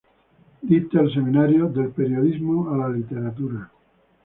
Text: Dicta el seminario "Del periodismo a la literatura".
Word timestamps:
Dicta 0.63 0.99
el 0.99 1.11
seminario 1.13 1.69
"Del 1.69 1.89
periodismo 1.89 2.71
a 2.73 2.77
la 2.77 2.89
literatura". 2.89 3.69